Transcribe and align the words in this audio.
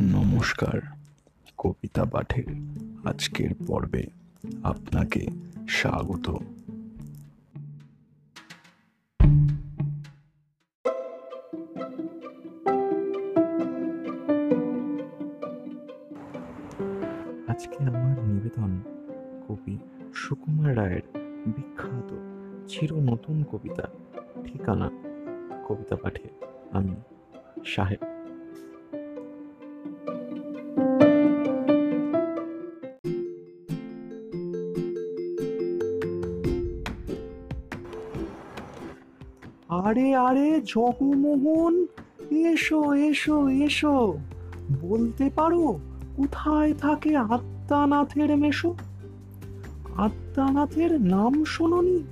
নমস্কার, 0.00 0.80
কবিতা 1.58 2.04
পাঠের 2.04 2.44
আজকের 3.04 3.50
পর্বে 3.66 4.06
আপনাকে 4.62 5.26
স্বাগত। 5.68 6.30
আজকে 17.48 17.84
আমার 17.84 18.24
নিবেদন 18.24 18.80
কবি 19.48 19.78
সুকুমার 20.14 20.76
রায়ের 20.76 21.02
বিখ্যাত 21.46 22.14
চির 22.68 22.94
নতুন 22.94 23.42
কবিতা 23.42 23.86
ঠিকানা 24.44 24.90
কবিতা 25.68 25.96
পাঠে 25.96 26.28
আমি 26.72 26.96
সাহেব 27.66 28.15
আরে 39.68 40.14
আরে, 40.14 40.60
জগমোহন, 40.64 41.86
এসো 42.30 42.94
এসো 42.94 43.48
এসো। 43.48 44.18
বলতে 44.80 45.30
পারো, 45.36 45.78
কোথায় 46.16 46.74
থাকে 46.74 47.16
আত্মানাথের 47.16 48.36
মেশো? 48.36 48.74
আত্মানাথের 49.96 51.00
নাম 51.00 51.44
শোনি 51.44 52.02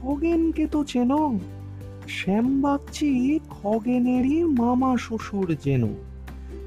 খগেনকে 0.00 0.66
তো 0.66 0.84
চেনো? 0.84 1.38
শ্যাম 2.08 2.60
বাগচি 2.60 3.40
খগেনেরই 3.50 4.44
মামা 4.44 4.96
শ্বশুর 4.96 5.56
যেন। 5.64 5.94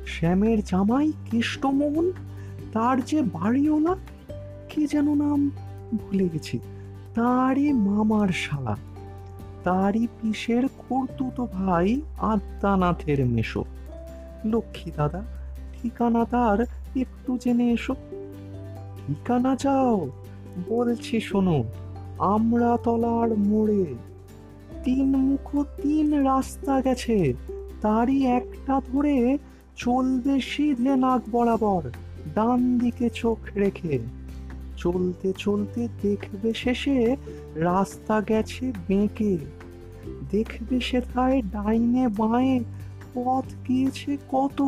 শ্যামের 0.06 0.64
জামাই 0.64 1.12
কেষ্টমোহন 1.32 2.12
তার 2.74 3.02
যে 3.02 3.22
বাড়িওলা 3.22 3.96
কি 4.70 4.88
যেন 4.88 5.14
নাম 5.16 5.52
ভুলে 5.94 6.30
গেছি। 6.34 6.60
তারই 7.16 7.74
মামার 7.74 8.28
শালা। 8.28 8.78
তারই 9.68 10.08
পিসের 10.22 10.64
খুড়তুতো 10.78 11.48
ভাই 11.54 12.02
আদ্যানাথের 12.18 13.26
মেশো। 13.26 13.66
লক্ষ্মী 14.46 14.92
দাদা, 14.96 15.24
ঠিকানা 15.74 16.26
তার 16.26 16.66
একটু 16.96 17.38
জেনে 17.38 17.72
এসো। 17.72 17.96
ঠিকানা 19.08 19.56
চাও? 19.56 20.10
বলছি 20.70 21.20
শোনো 21.20 21.64
আমরা 22.20 22.78
তলার 22.84 23.38
মোড়ে। 23.38 23.86
তিন 24.84 25.16
মুখ 25.16 25.64
তিন 25.82 26.24
রাস্তা 26.24 26.82
গেছে, 26.82 27.34
তারই 27.82 28.26
একটা 28.26 28.82
ধরে 28.94 29.38
চলবে 29.76 30.40
সিধে 30.40 30.96
নাক 30.96 31.22
বরাবর, 31.32 31.82
ডান 32.36 32.78
দিকে 32.78 33.10
চোখ 33.10 33.38
রেখে। 33.56 34.00
চলতে 34.78 35.34
চলতে 35.38 35.88
দেখবে 36.02 36.54
শেষে 36.54 37.16
রাস্তা 37.56 38.22
গেছে 38.22 38.72
বেঁকে। 38.88 39.57
দেখবে 40.32 40.80
সেথায় 40.80 41.42
ডাইনে 41.42 42.08
বাঁয়ে 42.08 42.60
পথ 43.14 43.68
গিয়েছে 43.68 44.18
কত। 44.32 44.62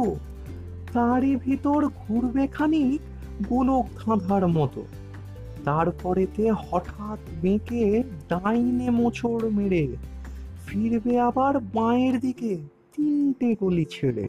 তারই 0.94 1.36
ভিতর 1.36 1.88
ঘুরবে 1.88 2.48
খানিক 2.48 3.02
গোলক 3.50 3.86
ধাঁধার 4.06 4.48
মতো। 4.48 4.86
তারপরেতে 5.66 6.52
হঠাৎ 6.52 7.20
বেঁকে 7.42 8.04
ডাইনে 8.30 8.90
মোচড় 8.90 9.50
মেরে 9.50 9.96
ফিরবে 10.68 11.20
আবার 11.20 11.60
বাঁয়ের 11.60 12.20
দিকে 12.20 12.58
তিনটে 12.96 13.56
গলি 13.60 13.86
ছেড়ে। 13.90 14.28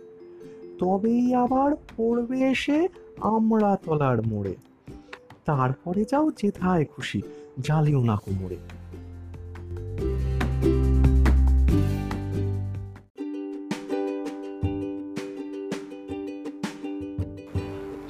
তবেই 0.78 1.34
আবার 1.34 1.77
পড়বে 1.97 2.41
এসে 2.41 2.89
আমরা 3.21 3.77
তলার 3.84 4.27
মোড়ে। 4.27 4.56
তারপরে 5.44 6.04
যাও 6.10 6.31
যেথায় 6.31 6.84
খুশি, 6.84 7.22
জ্বালিও 7.62 8.04
না 8.04 8.16
কোমরে। 8.16 8.56